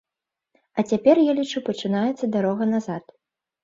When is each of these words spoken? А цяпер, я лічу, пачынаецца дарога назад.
А 0.77 0.85
цяпер, 0.93 1.23
я 1.29 1.37
лічу, 1.43 1.65
пачынаецца 1.71 2.35
дарога 2.39 2.63
назад. 2.77 3.19